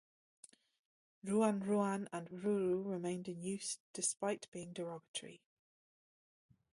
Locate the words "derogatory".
4.73-5.43